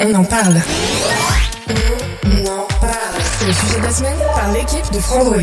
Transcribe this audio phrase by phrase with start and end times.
[0.00, 0.60] On en parle.
[1.68, 3.22] On en parle.
[3.38, 5.40] C'est le sujet de la semaine par l'équipe de Frandroid.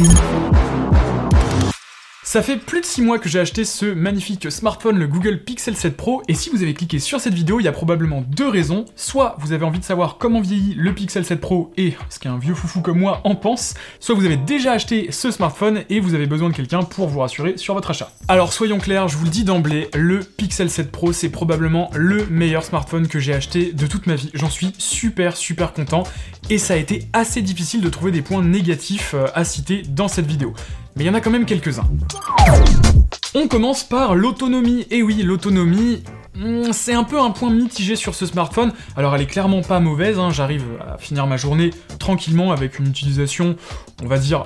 [2.32, 5.76] Ça fait plus de 6 mois que j'ai acheté ce magnifique smartphone, le Google Pixel
[5.76, 8.48] 7 Pro, et si vous avez cliqué sur cette vidéo, il y a probablement deux
[8.48, 8.86] raisons.
[8.96, 12.38] Soit vous avez envie de savoir comment vieillit le Pixel 7 Pro et ce qu'un
[12.38, 16.14] vieux foufou comme moi en pense, soit vous avez déjà acheté ce smartphone et vous
[16.14, 18.14] avez besoin de quelqu'un pour vous rassurer sur votre achat.
[18.30, 22.28] Alors soyons clairs, je vous le dis d'emblée, le Pixel 7 Pro c'est probablement le
[22.28, 24.32] meilleur smartphone que j'ai acheté de toute ma vie.
[24.36, 26.04] J'en suis super super content
[26.50, 30.08] et ça a été assez difficile de trouver des points négatifs euh, à citer dans
[30.08, 30.54] cette vidéo
[30.96, 31.88] mais il y en a quand même quelques-uns.
[33.34, 34.86] On commence par l'autonomie.
[34.92, 36.04] Et oui, l'autonomie,
[36.72, 38.74] c'est un peu un point mitigé sur ce smartphone.
[38.96, 40.30] Alors elle est clairement pas mauvaise, hein.
[40.32, 43.56] j'arrive à finir ma journée tranquillement avec une utilisation,
[44.04, 44.44] on va dire,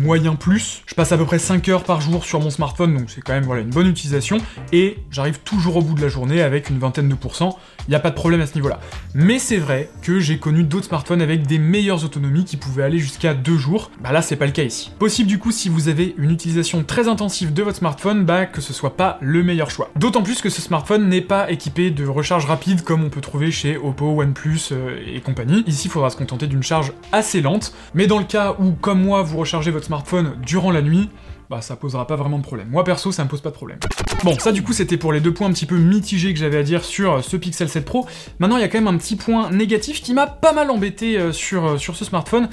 [0.00, 0.82] moyen plus.
[0.86, 3.32] Je passe à peu près 5 heures par jour sur mon smartphone, donc c'est quand
[3.32, 4.38] même une bonne utilisation.
[4.72, 7.96] Et j'arrive toujours au bout de la journée avec une vingtaine de pourcents il n'y
[7.96, 8.80] a pas de problème à ce niveau-là.
[9.14, 12.98] Mais c'est vrai que j'ai connu d'autres smartphones avec des meilleures autonomies qui pouvaient aller
[12.98, 13.90] jusqu'à 2 jours.
[14.02, 14.90] Bah là, c'est pas le cas ici.
[14.98, 18.60] Possible du coup, si vous avez une utilisation très intensive de votre smartphone, bah que
[18.60, 19.90] ce soit pas le meilleur choix.
[19.96, 23.50] D'autant plus que ce smartphone n'est pas équipé de recharge rapide comme on peut trouver
[23.50, 25.64] chez Oppo, OnePlus euh, et compagnie.
[25.66, 27.74] Ici, il faudra se contenter d'une charge assez lente.
[27.94, 31.10] Mais dans le cas où, comme moi, vous rechargez votre smartphone durant la nuit,
[31.50, 32.68] bah ça posera pas vraiment de problème.
[32.70, 33.78] Moi perso, ça me pose pas de problème.
[34.22, 36.56] Bon, ça du coup c'était pour les deux points un petit peu mitigés que j'avais
[36.56, 38.06] à dire sur euh, ce Pixel 7 Pro.
[38.38, 41.18] Maintenant il y a quand même un petit point négatif qui m'a pas mal embêté
[41.18, 42.48] euh, sur, sur ce smartphone.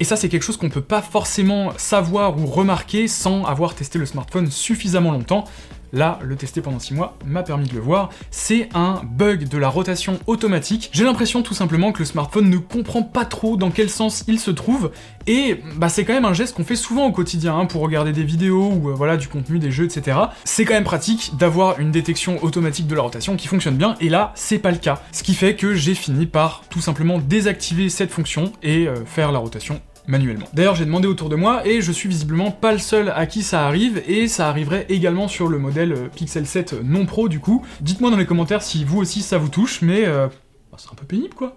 [0.00, 3.98] Et ça, c'est quelque chose qu'on peut pas forcément savoir ou remarquer sans avoir testé
[3.98, 5.44] le smartphone suffisamment longtemps
[5.92, 9.58] là, le tester pendant 6 mois m'a permis de le voir, c'est un bug de
[9.58, 10.90] la rotation automatique.
[10.92, 14.38] J'ai l'impression tout simplement que le smartphone ne comprend pas trop dans quel sens il
[14.38, 14.90] se trouve,
[15.26, 18.12] et bah c'est quand même un geste qu'on fait souvent au quotidien, hein, pour regarder
[18.12, 20.18] des vidéos ou euh, voilà du contenu, des jeux, etc.
[20.44, 24.08] C'est quand même pratique d'avoir une détection automatique de la rotation qui fonctionne bien, et
[24.08, 25.02] là, c'est pas le cas.
[25.12, 29.32] Ce qui fait que j'ai fini par tout simplement désactiver cette fonction et euh, faire
[29.32, 30.46] la rotation manuellement.
[30.52, 33.42] D'ailleurs, j'ai demandé autour de moi et je suis visiblement pas le seul à qui
[33.42, 37.38] ça arrive et ça arriverait également sur le modèle euh, Pixel 7 non pro du
[37.38, 37.64] coup.
[37.80, 40.26] Dites-moi dans les commentaires si vous aussi ça vous touche, mais euh,
[40.72, 41.54] bah, c'est un peu pénible quoi.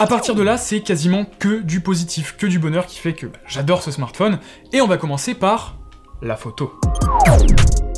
[0.00, 3.26] A partir de là, c'est quasiment que du positif, que du bonheur qui fait que
[3.26, 4.38] bah, j'adore ce smartphone
[4.72, 5.76] et on va commencer par
[6.22, 6.72] la photo.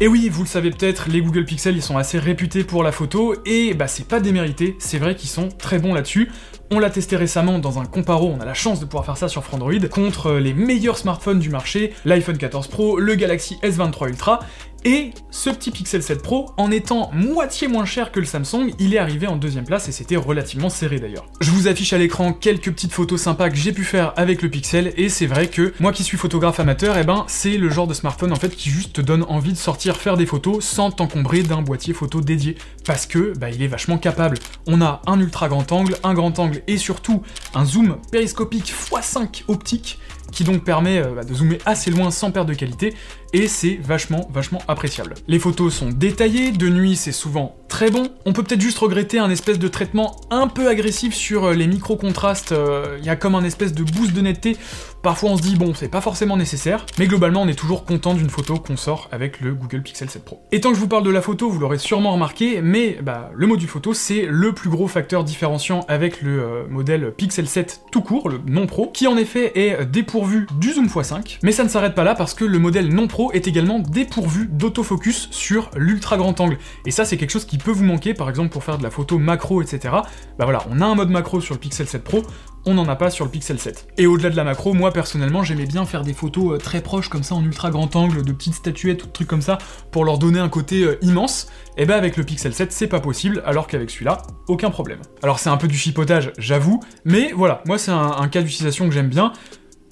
[0.02, 2.90] Et oui, vous le savez peut-être, les Google Pixel ils sont assez réputés pour la
[2.90, 6.28] photo et bah c'est pas démérité, c'est vrai qu'ils sont très bons là-dessus.
[6.72, 9.28] On l'a testé récemment dans un comparo, on a la chance de pouvoir faire ça
[9.28, 14.40] sur Frandroid, contre les meilleurs smartphones du marché, l'iPhone 14 Pro, le Galaxy S23 Ultra,
[14.84, 18.94] et ce petit Pixel 7 Pro, en étant moitié moins cher que le Samsung, il
[18.94, 21.26] est arrivé en deuxième place et c'était relativement serré d'ailleurs.
[21.40, 24.50] Je vous affiche à l'écran quelques petites photos sympas que j'ai pu faire avec le
[24.50, 27.86] Pixel et c'est vrai que moi qui suis photographe amateur, eh ben c'est le genre
[27.86, 30.90] de smartphone en fait qui juste te donne envie de sortir faire des photos sans
[30.90, 34.38] t'encombrer d'un boîtier photo dédié parce que bah, il est vachement capable.
[34.66, 37.22] On a un ultra grand angle, un grand angle et surtout
[37.54, 39.98] un zoom périscopique x5 optique
[40.32, 42.94] qui donc permet euh, bah, de zoomer assez loin sans perte de qualité,
[43.32, 45.14] et c'est vachement, vachement appréciable.
[45.28, 49.18] Les photos sont détaillées, de nuit c'est souvent très bon, on peut peut-être juste regretter
[49.18, 53.16] un espèce de traitement un peu agressif sur euh, les micro-contrastes, euh, il y a
[53.16, 54.56] comme un espèce de boost de netteté,
[55.02, 58.14] parfois on se dit bon c'est pas forcément nécessaire, mais globalement on est toujours content
[58.14, 60.42] d'une photo qu'on sort avec le Google Pixel 7 Pro.
[60.52, 63.30] Et tant que je vous parle de la photo, vous l'aurez sûrement remarqué, mais bah,
[63.34, 68.02] le module photo c'est le plus gros facteur différenciant avec le modèle Pixel 7 tout
[68.02, 71.68] court, le non pro, qui en effet est dépourvu du zoom x5, mais ça ne
[71.68, 76.16] s'arrête pas là parce que le modèle non pro est également dépourvu d'autofocus sur l'ultra
[76.16, 76.58] grand angle.
[76.86, 78.90] Et ça c'est quelque chose qui peut vous manquer, par exemple pour faire de la
[78.90, 79.94] photo macro, etc.
[80.38, 82.22] Bah voilà, on a un mode macro sur le Pixel 7 Pro,
[82.64, 83.88] on n'en a pas sur le Pixel 7.
[83.98, 87.08] Et au-delà de la macro, moi personnellement j'aimais bien faire des photos euh, très proches
[87.08, 89.58] comme ça en ultra grand angle, de petites statuettes ou de trucs comme ça,
[89.90, 91.48] pour leur donner un côté euh, immense.
[91.76, 95.00] Et bah avec le Pixel 7 c'est pas possible, alors qu'avec celui-là, aucun problème.
[95.22, 98.94] Alors c'est un peu du chipotage, j'avoue, mais voilà, moi c'est un cas d'utilisation que
[98.94, 99.32] j'aime bien.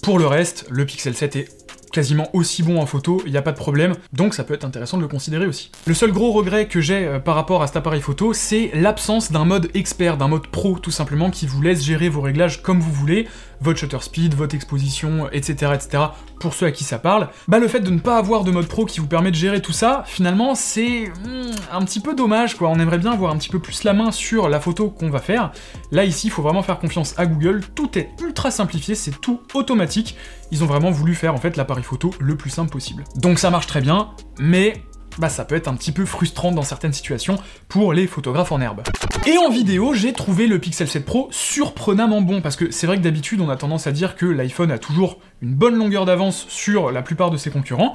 [0.01, 1.47] Pour le reste, le Pixel 7 est
[1.91, 4.65] quasiment aussi bon en photo, il n'y a pas de problème, donc ça peut être
[4.65, 5.69] intéressant de le considérer aussi.
[5.85, 9.31] Le seul gros regret que j'ai euh, par rapport à cet appareil photo, c'est l'absence
[9.31, 12.79] d'un mode expert, d'un mode pro tout simplement, qui vous laisse gérer vos réglages comme
[12.79, 13.27] vous voulez,
[13.61, 15.71] votre shutter speed, votre exposition, etc.
[15.73, 16.03] etc.
[16.39, 17.29] pour ceux à qui ça parle.
[17.47, 19.61] Bah le fait de ne pas avoir de mode pro qui vous permet de gérer
[19.61, 23.37] tout ça, finalement c'est hmm, un petit peu dommage quoi, on aimerait bien avoir un
[23.37, 25.51] petit peu plus la main sur la photo qu'on va faire.
[25.91, 29.41] Là ici, il faut vraiment faire confiance à Google, tout est ultra simplifié, c'est tout
[29.53, 30.15] automatique,
[30.51, 33.03] ils ont vraiment voulu faire en fait l'appareil photo le plus simple possible.
[33.15, 34.09] Donc ça marche très bien,
[34.39, 34.83] mais
[35.21, 37.37] bah ça peut être un petit peu frustrant dans certaines situations
[37.69, 38.81] pour les photographes en herbe.
[39.27, 42.97] Et en vidéo, j'ai trouvé le Pixel 7 Pro surprenamment bon, parce que c'est vrai
[42.97, 46.47] que d'habitude on a tendance à dire que l'iPhone a toujours une bonne longueur d'avance
[46.49, 47.93] sur la plupart de ses concurrents,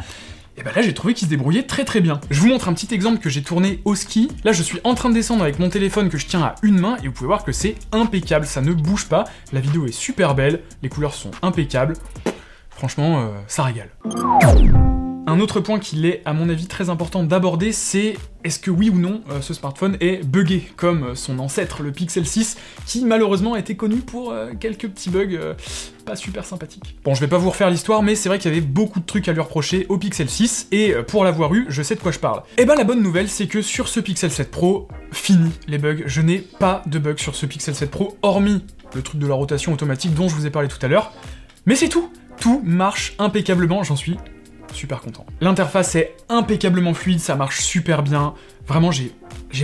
[0.57, 2.21] et bah là j'ai trouvé qu'il se débrouillait très très bien.
[2.31, 4.31] Je vous montre un petit exemple que j'ai tourné au ski.
[4.45, 6.79] Là je suis en train de descendre avec mon téléphone que je tiens à une
[6.79, 9.25] main et vous pouvez voir que c'est impeccable, ça ne bouge pas.
[9.53, 11.95] La vidéo est super belle, les couleurs sont impeccables.
[12.71, 13.91] Franchement, euh, ça régale.
[15.29, 18.91] Un autre point qu'il est, à mon avis, très important d'aborder, c'est est-ce que oui
[18.91, 22.57] ou non euh, ce smartphone est buggé, comme son ancêtre, le Pixel 6,
[22.87, 25.55] qui malheureusement été connu pour euh, quelques petits bugs euh,
[26.05, 26.97] pas super sympathiques.
[27.03, 29.05] Bon, je vais pas vous refaire l'histoire, mais c'est vrai qu'il y avait beaucoup de
[29.05, 32.13] trucs à lui reprocher au Pixel 6, et pour l'avoir eu, je sais de quoi
[32.13, 32.43] je parle.
[32.57, 35.79] Et eh ben la bonne nouvelle, c'est que sur ce Pixel 7 Pro, fini les
[35.79, 38.65] bugs, je n'ai pas de bugs sur ce Pixel 7 Pro, hormis
[38.95, 41.13] le truc de la rotation automatique dont je vous ai parlé tout à l'heure,
[41.67, 44.19] mais c'est tout tout marche impeccablement, j'en suis
[44.73, 45.27] super content.
[45.41, 48.35] L'interface est impeccablement fluide, ça marche super bien.
[48.67, 49.13] Vraiment, j'ai,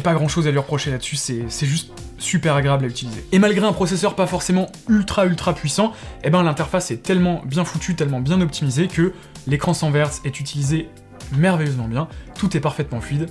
[0.02, 3.24] pas grand chose à lui reprocher là-dessus, c'est, juste super agréable à utiliser.
[3.32, 7.64] Et malgré un processeur pas forcément ultra ultra puissant, eh ben l'interface est tellement bien
[7.64, 9.12] foutue, tellement bien optimisée que
[9.46, 10.88] l'écran sans est utilisé
[11.36, 12.08] merveilleusement bien,
[12.38, 13.28] tout est parfaitement fluide,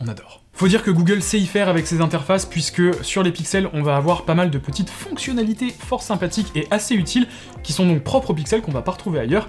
[0.00, 0.42] on adore.
[0.52, 3.82] Faut dire que Google sait y faire avec ses interfaces puisque sur les pixels on
[3.82, 7.26] va avoir pas mal de petites fonctionnalités fort sympathiques et assez utiles
[7.62, 9.48] qui sont donc propres aux pixels qu'on va pas retrouver ailleurs.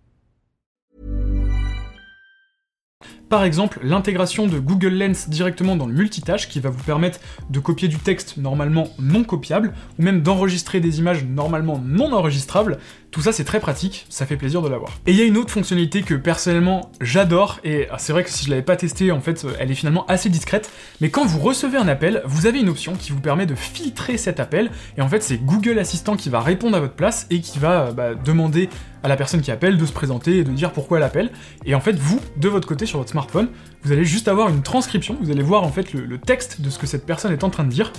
[3.29, 7.19] Par exemple, l'intégration de Google Lens directement dans le multitâche qui va vous permettre
[7.49, 12.77] de copier du texte normalement non copiable, ou même d'enregistrer des images normalement non enregistrables,
[13.11, 14.91] tout ça c'est très pratique, ça fait plaisir de l'avoir.
[15.05, 18.29] Et il y a une autre fonctionnalité que personnellement j'adore, et ah, c'est vrai que
[18.29, 20.71] si je l'avais pas testé en fait elle est finalement assez discrète,
[21.01, 24.17] mais quand vous recevez un appel, vous avez une option qui vous permet de filtrer
[24.17, 27.41] cet appel, et en fait c'est Google Assistant qui va répondre à votre place et
[27.41, 28.69] qui va bah, demander
[29.03, 31.31] à la personne qui appelle de se présenter et de dire pourquoi elle appelle.
[31.65, 33.49] Et en fait, vous, de votre côté, sur votre smartphone,
[33.83, 36.77] vous allez juste avoir une transcription, vous allez voir en fait le, texte de ce
[36.77, 37.91] que cette personne est en train de dire.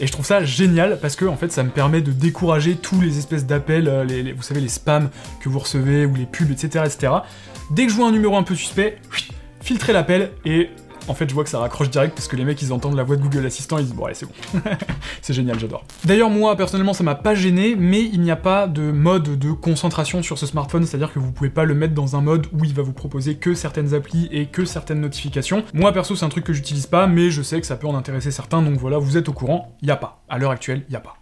[0.00, 3.00] Et je trouve ça génial parce que en fait ça me permet de décourager tous
[3.00, 5.08] les espèces d'appels, euh, les, vous savez les spams
[5.40, 7.12] que vous recevez ou les pubs, etc., etc.
[7.70, 8.98] Dès que je vois un numéro un peu suspect,
[9.60, 10.70] filtrez l'appel et
[11.08, 13.02] en fait, je vois que ça raccroche direct parce que les mecs ils entendent la
[13.02, 14.32] voix de Google Assistant, ils disent bon allez c'est bon.
[15.22, 15.84] c'est génial, j'adore.
[16.04, 19.52] D'ailleurs moi personnellement ça m'a pas gêné, mais il n'y a pas de mode de
[19.52, 22.64] concentration sur ce smartphone, c'est-à-dire que vous pouvez pas le mettre dans un mode où
[22.64, 25.64] il va vous proposer que certaines applis et que certaines notifications.
[25.74, 27.94] Moi perso c'est un truc que j'utilise pas, mais je sais que ça peut en
[27.94, 30.22] intéresser certains, donc voilà, vous êtes au courant, il y a pas.
[30.28, 31.16] À l'heure actuelle, il y a pas.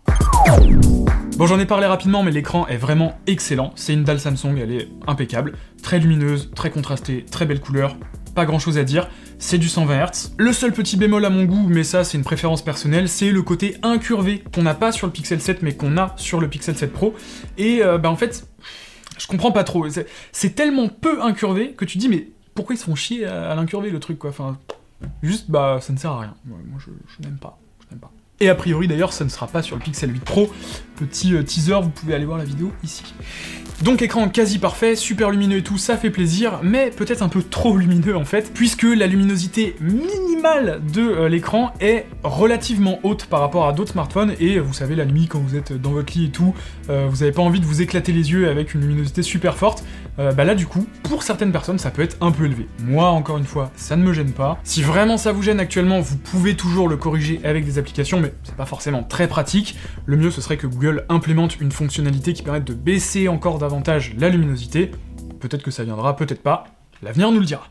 [1.36, 3.72] Bon, j'en ai parlé rapidement, mais l'écran est vraiment excellent.
[3.74, 7.96] C'est une dalle Samsung, elle est impeccable, très lumineuse, très contrastée, très belle couleur,
[8.34, 9.08] pas grand chose à dire,
[9.42, 10.32] c'est du 120 Hz.
[10.38, 13.42] Le seul petit bémol à mon goût, mais ça c'est une préférence personnelle, c'est le
[13.42, 16.76] côté incurvé qu'on n'a pas sur le Pixel 7 mais qu'on a sur le Pixel
[16.76, 17.14] 7 Pro.
[17.58, 18.46] Et euh, bah en fait,
[19.18, 19.84] je comprends pas trop.
[20.30, 23.90] C'est tellement peu incurvé que tu dis mais pourquoi ils se font chier à, l'incurver
[23.90, 24.30] le truc quoi?
[24.30, 24.58] Enfin,
[25.24, 26.34] juste bah ça ne sert à rien.
[26.46, 26.78] moi.
[26.78, 27.58] Je n'aime pas.
[28.42, 30.50] Et a priori d'ailleurs ça ne sera pas sur le Pixel 8 Pro.
[30.96, 33.04] Petit euh, teaser, vous pouvez aller voir la vidéo ici.
[33.82, 37.42] Donc écran quasi parfait, super lumineux et tout, ça fait plaisir, mais peut-être un peu
[37.42, 43.40] trop lumineux en fait, puisque la luminosité minimale de euh, l'écran est relativement haute par
[43.40, 46.26] rapport à d'autres smartphones, et vous savez la nuit quand vous êtes dans votre lit
[46.26, 46.54] et tout,
[46.90, 49.82] euh, vous n'avez pas envie de vous éclater les yeux avec une luminosité super forte,
[50.18, 52.68] euh, bah là du coup, pour certaines personnes ça peut être un peu élevé.
[52.84, 54.58] Moi encore une fois, ça ne me gêne pas.
[54.62, 58.32] Si vraiment ça vous gêne actuellement, vous pouvez toujours le corriger avec des applications, mais
[58.42, 59.76] c'est pas forcément très pratique.
[60.06, 64.14] Le mieux ce serait que Google implémente une fonctionnalité qui permette de baisser encore davantage
[64.18, 64.90] la luminosité.
[65.40, 66.64] peut-être que ça viendra, peut-être pas,
[67.02, 67.66] l'avenir nous le dira.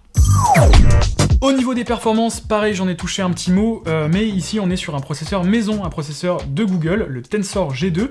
[1.41, 4.69] Au niveau des performances, pareil, j'en ai touché un petit mot, euh, mais ici on
[4.69, 8.09] est sur un processeur maison, un processeur de Google, le Tensor G2.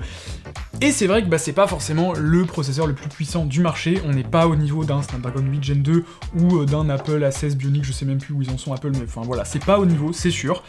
[0.81, 4.01] Et c'est vrai que bah, c'est pas forcément le processeur le plus puissant du marché,
[4.05, 6.03] on n'est pas au niveau d'un Snapdragon 8 Gen 2
[6.39, 8.91] ou euh, d'un Apple A16 Bionic, je sais même plus où ils en sont Apple,
[8.91, 10.63] mais enfin voilà, c'est pas au niveau, c'est sûr.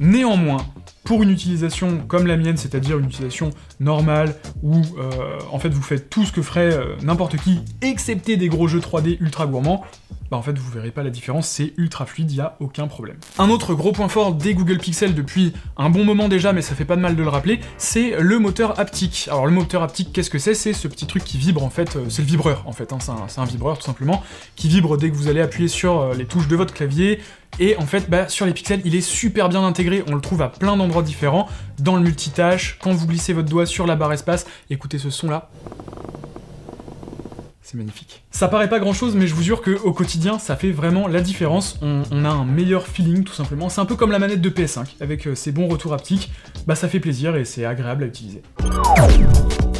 [0.00, 0.66] Néanmoins,
[1.04, 5.82] pour une utilisation comme la mienne, c'est-à-dire une utilisation normale, où euh, en fait vous
[5.82, 9.84] faites tout ce que ferait n'importe qui, excepté des gros jeux 3D ultra gourmands,
[10.32, 13.16] bah en fait vous verrez pas la différence, c'est ultra fluide, y a aucun problème.
[13.38, 16.74] Un autre gros point fort des Google Pixel depuis un bon moment déjà, mais ça
[16.74, 19.28] fait pas de mal de le rappeler, c'est le moteur haptique.
[19.30, 20.54] Alors le moteur haptique, qu'est-ce que c'est?
[20.54, 22.98] C'est ce petit truc qui vibre en fait, euh, c'est le vibreur en fait, hein,
[23.28, 24.22] c'est un, vibreur tout simplement,
[24.56, 27.20] qui vibre dès que vous allez appuyer sur euh, les touches de votre clavier,
[27.58, 30.40] et en fait, bah, sur les pixels, il est super bien intégré, on le trouve
[30.40, 34.12] à plein d'endroits différents, dans le multitâche, quand vous glissez votre doigt sur la barre
[34.12, 35.50] espace, écoutez ce son là
[37.72, 38.22] c'est magnifique.
[38.30, 41.20] Ça paraît pas grand chose, mais je vous jure qu'au quotidien, ça fait vraiment la
[41.20, 41.78] différence.
[41.80, 43.68] On, a un meilleur feeling, tout simplement.
[43.68, 46.30] C'est un peu comme la manette de PS5, avec euh, ses bons retours haptiques.
[46.66, 48.42] Bah, ça fait plaisir et c'est agréable à utiliser.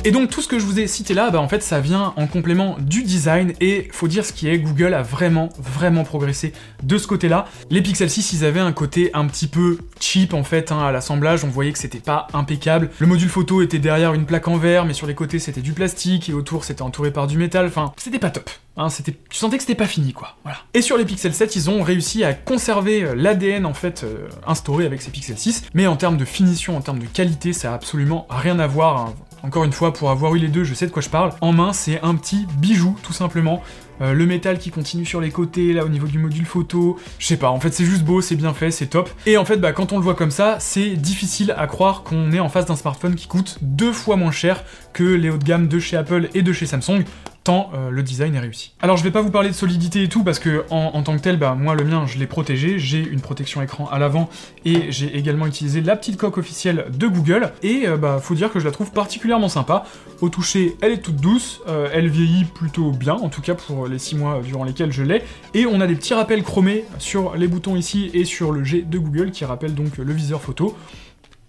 [0.04, 2.12] Et donc tout ce que je vous ai cité là, bah en fait ça vient
[2.16, 6.52] en complément du design et faut dire ce qui est, Google a vraiment vraiment progressé
[6.82, 7.47] de ce côté-là.
[7.71, 10.90] Les Pixel 6 ils avaient un côté un petit peu cheap en fait hein, à
[10.90, 12.90] l'assemblage, on voyait que c'était pas impeccable.
[12.99, 15.73] Le module photo était derrière une plaque en verre mais sur les côtés c'était du
[15.73, 18.50] plastique et autour c'était entouré par du métal, enfin c'était pas top.
[18.76, 20.37] Hein, c'était, tu sentais que c'était pas fini quoi.
[20.42, 20.59] Voilà.
[20.75, 24.28] Et sur les Pixel 7, ils ont réussi à conserver euh, l'ADN en fait euh,
[24.47, 27.71] instauré avec ces Pixel 6, mais en termes de finition, en termes de qualité, ça
[27.73, 28.97] a absolument rien à voir.
[28.97, 29.14] Hein.
[29.43, 31.33] Encore une fois, pour avoir eu les deux, je sais de quoi je parle.
[31.41, 33.63] En main, c'est un petit bijou, tout simplement.
[34.01, 37.27] Euh, le métal qui continue sur les côtés, là au niveau du module photo, je
[37.27, 39.11] sais pas, en fait c'est juste beau, c'est bien fait, c'est top.
[39.27, 42.33] Et en fait, bah, quand on le voit comme ça, c'est difficile à croire qu'on
[42.33, 45.45] est en face d'un smartphone qui coûte deux fois moins cher que les hauts de
[45.45, 47.05] gamme de chez Apple et de chez Samsung
[47.45, 48.73] tant euh, le design est réussi.
[48.81, 51.23] Alors je vais pas vous parler de solidité et tout parce que en, tant que
[51.23, 54.29] tel, bah moi le mien je l'ai protégé, j'ai une protection écran à l'avant
[54.65, 58.53] et j'ai également utilisé la petite coque officielle de Google et euh, bah faut dire
[58.53, 59.85] que je la trouve particulièrement sympa.
[60.21, 63.89] Au toucher, elle est toute douce, euh, elle vieillit plutôt bien, en tout cas pour
[63.89, 65.23] les 6 mois durant lesquels je l'ai,
[65.55, 68.83] et on a des petits rappels chromés sur les boutons ici et sur le G
[68.83, 70.77] de Google qui rappellent donc le viseur photo.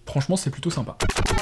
[0.06, 0.96] Franchement, c'est plutôt sympa.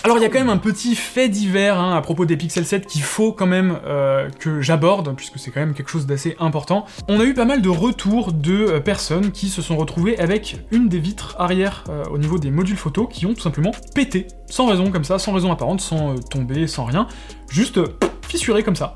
[0.05, 2.65] Alors, il y a quand même un petit fait divers hein, à propos des Pixel
[2.65, 6.37] 7 qu'il faut quand même euh, que j'aborde, puisque c'est quand même quelque chose d'assez
[6.39, 6.87] important.
[7.09, 10.57] On a eu pas mal de retours de euh, personnes qui se sont retrouvées avec
[10.71, 14.27] une des vitres arrière euh, au niveau des modules photo qui ont tout simplement pété,
[14.49, 17.07] sans raison comme ça, sans raison apparente, sans tomber, sans rien.
[17.51, 17.81] Juste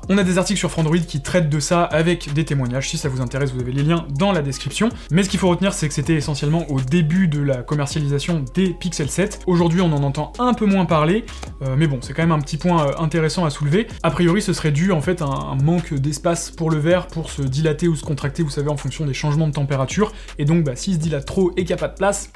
[0.09, 2.89] On a des articles sur Frandroid qui traitent de ça avec des témoignages.
[2.89, 4.89] Si ça vous intéresse, vous avez les liens dans la description.
[5.11, 8.69] Mais ce qu'il faut retenir, c'est que c'était essentiellement au début de la commercialisation des
[8.69, 9.41] Pixel 7.
[9.45, 11.25] Aujourd'hui, on en entend un peu moins parler,
[11.61, 13.87] euh, mais bon, c'est quand même un petit point euh, intéressant à soulever.
[14.01, 17.29] A priori, ce serait dû en fait à un, manque d'espace pour le verre pour
[17.29, 20.13] se dilater ou se contracter, vous savez, en fonction des changements de température.
[20.39, 22.31] Et donc, bah, s'il se dilate trop et qu'il n'y a pas de place,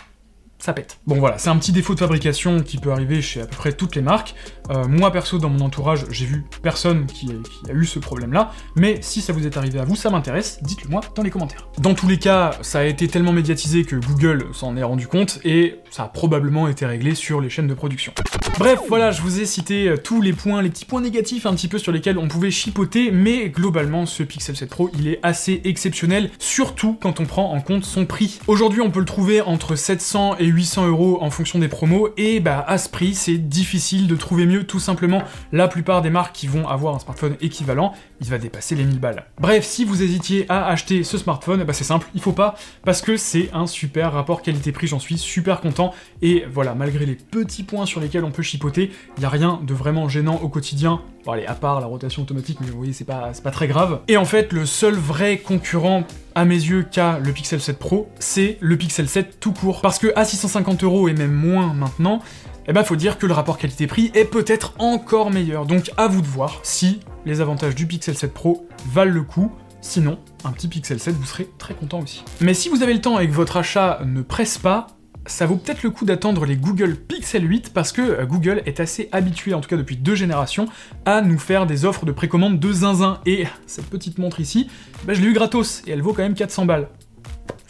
[0.61, 0.99] ça pète.
[1.07, 3.73] Bon voilà, c'est un petit défaut de fabrication qui peut arriver chez à peu près
[3.73, 4.35] toutes les marques.
[4.69, 7.31] Euh, moi perso, dans mon entourage, j'ai vu personne qui,
[7.67, 10.89] a eu ce problème-là, mais si ça vous est arrivé à vous, ça m'intéresse, dites-le
[10.89, 11.67] moi dans les commentaires.
[11.79, 15.39] Dans tous les cas, ça a été tellement médiatisé que Google s'en est rendu compte,
[15.43, 18.13] et ça a probablement été réglé sur les chaînes de production.
[18.61, 21.55] Bref, voilà, je vous ai cité euh, tous les points, les petits points négatifs un
[21.55, 25.19] petit peu sur lesquels on pouvait chipoter, mais globalement, ce Pixel 7 Pro, il est
[25.23, 28.39] assez exceptionnel, surtout quand on prend en compte son prix.
[28.45, 32.39] Aujourd'hui, on peut le trouver entre 700 et 800 euros en fonction des promos, et
[32.39, 36.35] bah à ce prix, c'est difficile de trouver mieux, tout simplement, la plupart des marques
[36.35, 39.25] qui vont avoir un smartphone équivalent, il va dépasser les 1000 balles.
[39.39, 42.53] Bref, si vous hésitiez à acheter ce smartphone, bah c'est simple, il faut pas,
[42.85, 47.15] parce que c'est un super rapport qualité-prix, j'en suis super content, et voilà, malgré les
[47.15, 51.01] petits points sur lesquels on peut il y a rien de vraiment gênant au quotidien,
[51.25, 54.01] bon allez, à part la rotation automatique, mais vous voyez, c'est pas, pas très grave.
[54.07, 56.03] Et en fait, le seul vrai concurrent
[56.35, 59.81] à mes yeux qu'a le Pixel 7 Pro, c'est le Pixel 7 tout court.
[59.81, 62.19] Parce que à 650 euros et même moins maintenant,
[62.67, 65.65] eh ben faut dire que le rapport qualité-prix est peut-être encore meilleur.
[65.65, 69.51] Donc à vous de voir si les avantages du Pixel 7 Pro valent le coup.
[69.83, 72.23] Sinon, un petit Pixel 7, vous serez très content aussi.
[72.39, 74.87] Mais si vous avez le temps et que votre achat ne presse pas,
[75.25, 78.79] ça vaut peut-être le coup d'attendre les Google Pixel 8 parce que euh, Google est
[78.79, 80.67] assez habitué, en tout cas depuis deux générations,
[81.05, 83.19] à nous faire des offres de précommande de zinzin.
[83.25, 84.67] Et cette petite montre ici,
[85.05, 86.89] bah, je l'ai eu gratos et elle vaut quand même 400 balles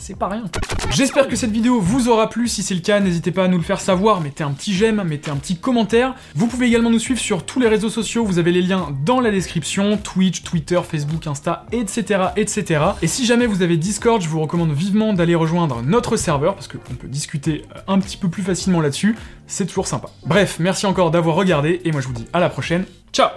[0.01, 0.43] c'est pas rien.
[0.89, 3.58] J'espère que cette vidéo vous aura plu, si c'est le cas, n'hésitez pas à nous
[3.58, 6.15] le faire savoir, mettez un petit j'aime, mettez un petit commentaire.
[6.36, 9.20] Vous pouvez également nous suivre sur tous les réseaux sociaux, vous avez les liens dans
[9.20, 12.29] la description, Twitch, Twitter, Facebook, Insta, etc.
[12.36, 12.84] etc.
[13.01, 16.67] Et si jamais vous avez Discord, je vous recommande vivement d'aller rejoindre notre serveur, parce
[16.67, 19.15] qu'on peut discuter euh, un petit peu plus facilement là-dessus,
[19.48, 20.10] c'est toujours sympa.
[20.25, 23.29] Bref, merci encore d'avoir regardé, et moi je vous dis à la prochaine, ciao